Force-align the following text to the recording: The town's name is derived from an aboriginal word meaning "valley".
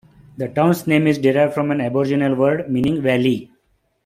The 0.37 0.47
town's 0.47 0.87
name 0.87 1.05
is 1.05 1.19
derived 1.19 1.53
from 1.53 1.69
an 1.69 1.79
aboriginal 1.79 2.33
word 2.33 2.67
meaning 2.71 3.03
"valley". 3.03 3.51